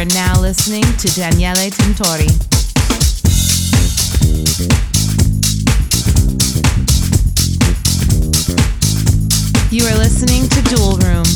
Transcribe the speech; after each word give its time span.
are 0.00 0.04
now 0.06 0.40
listening 0.40 0.82
to 0.96 1.08
Daniele 1.14 1.70
Tintori. 1.70 2.30
You 9.70 9.84
are 9.84 9.98
listening 9.98 10.48
to 10.48 10.62
Dual 10.74 10.96
Room. 10.98 11.29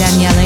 Daniela 0.00 0.39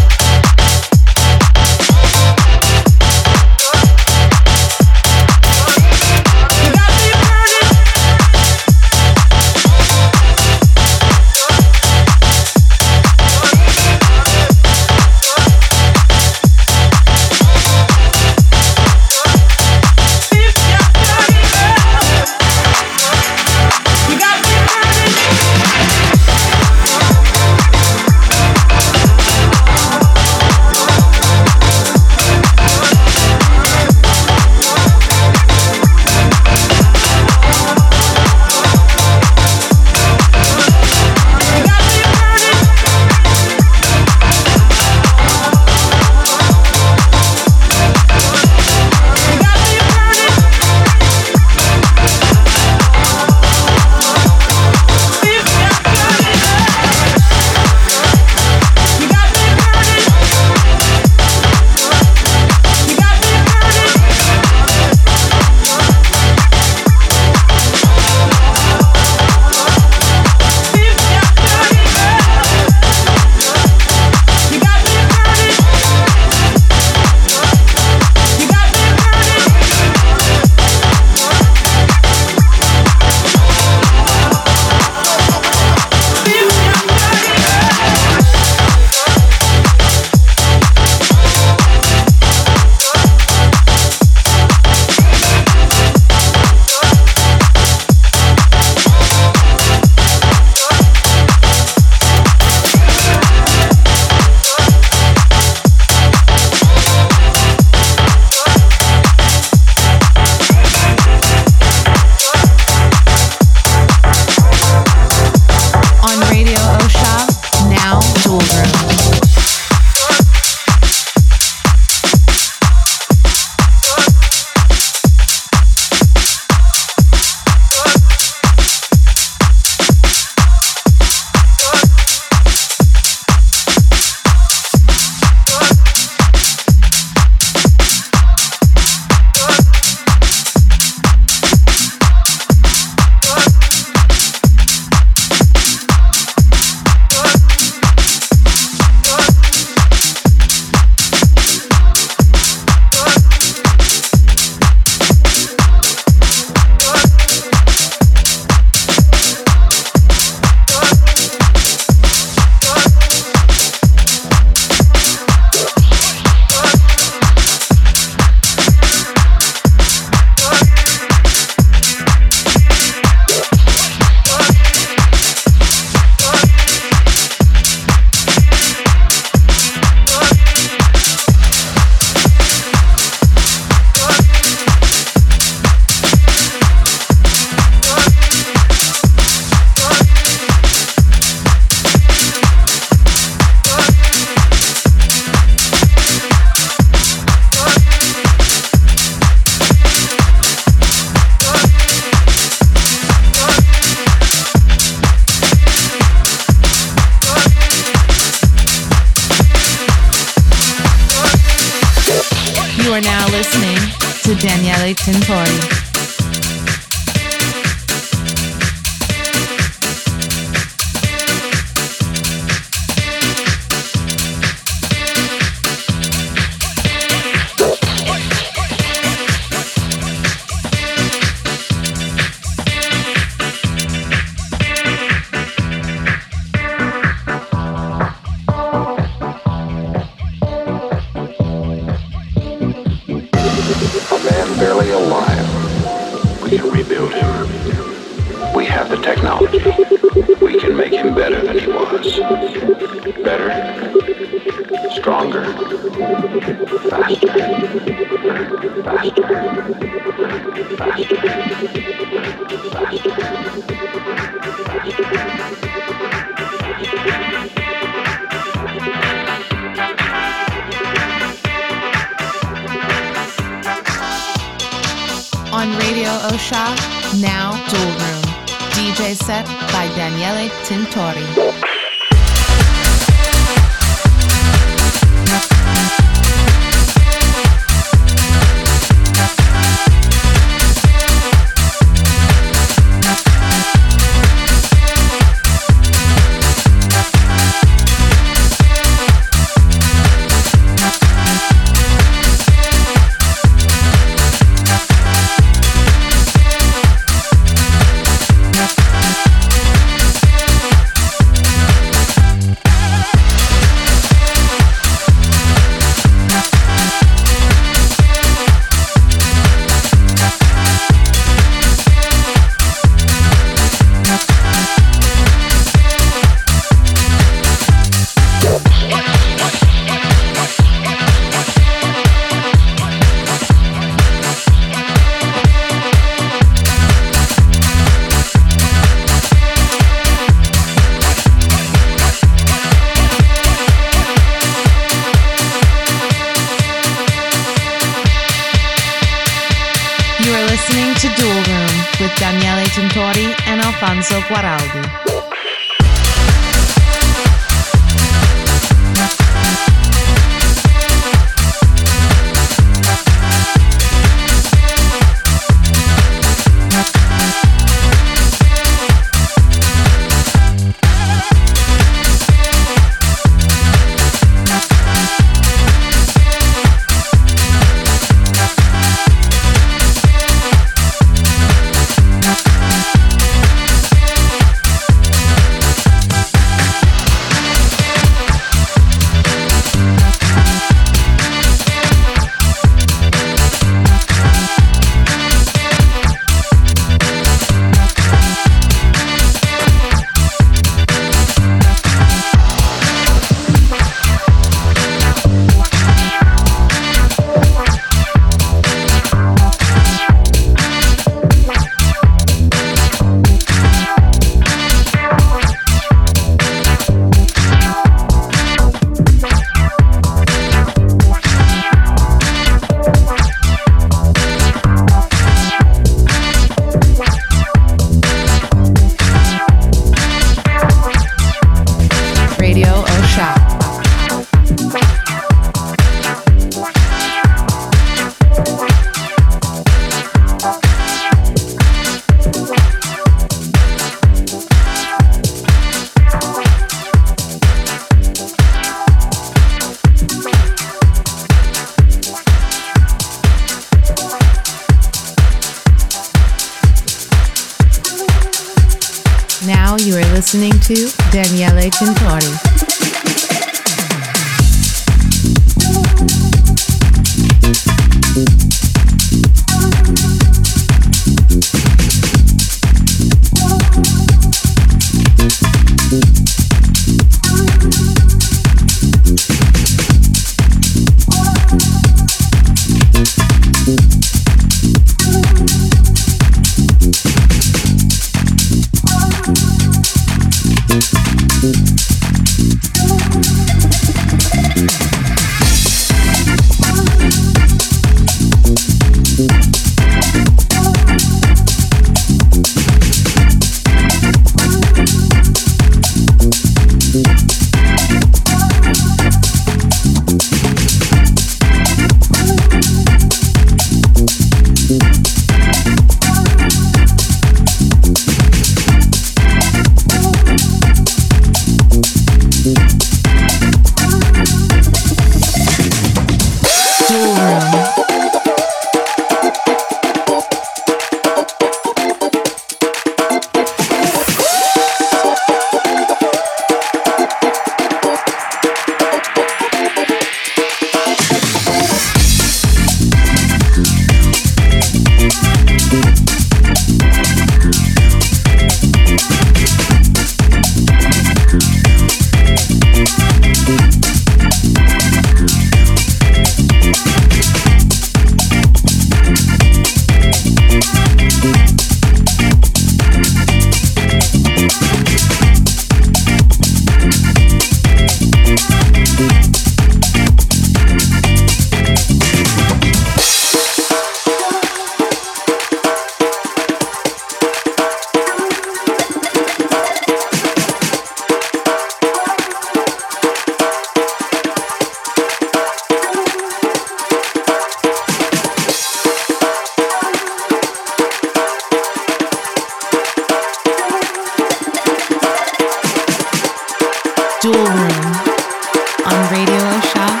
Radio 599.18 599.60
shop. 599.62 600.00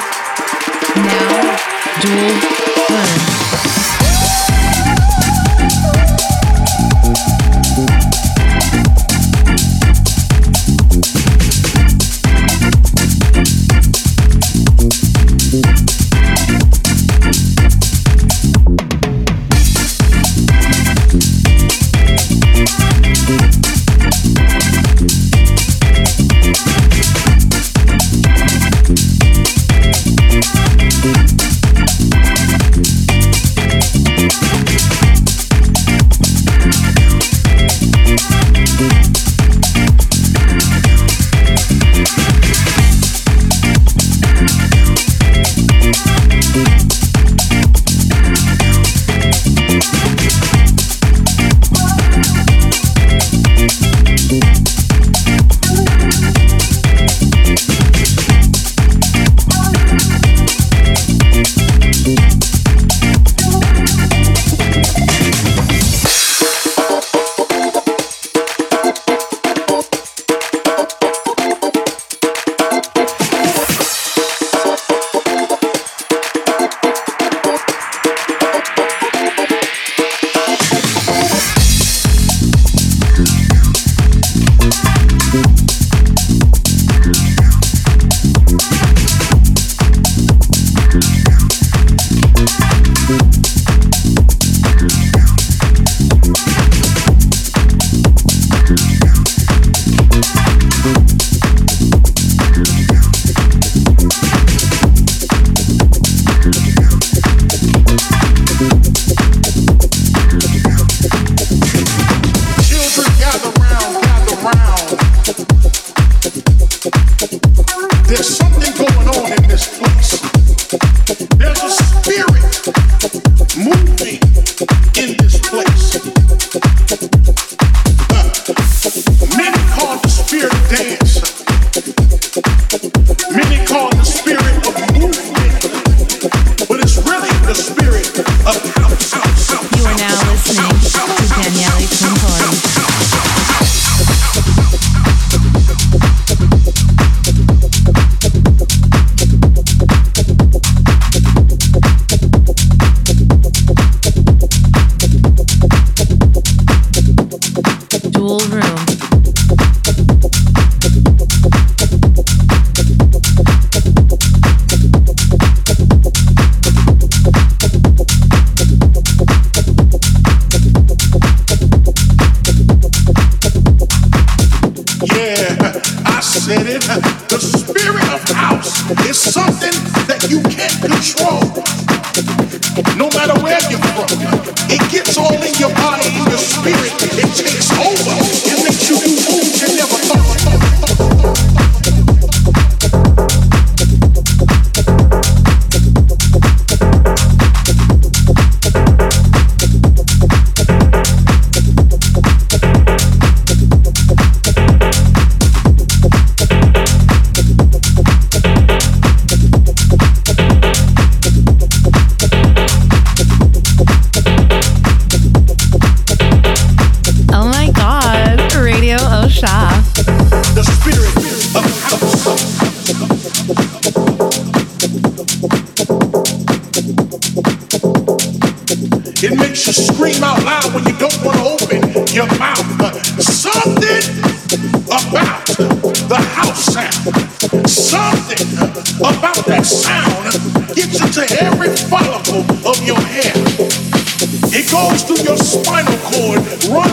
Now, 0.94 1.56
Dual 2.00 2.57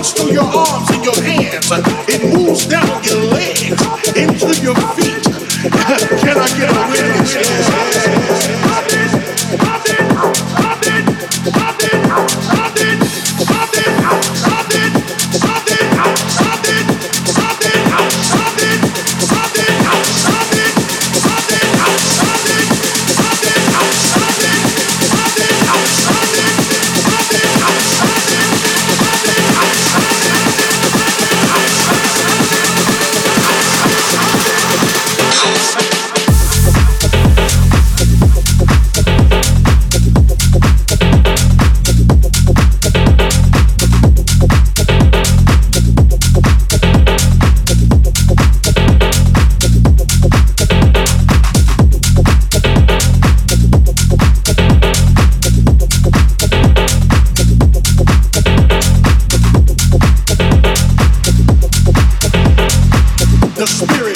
runs 0.05 0.13
through 0.13 0.33
your 0.33 0.43
arms 0.43 0.89
and 0.91 1.05
your 1.05 1.23
hands. 1.23 1.69
It 2.07 2.33
moves 2.33 2.65
down 2.65 2.94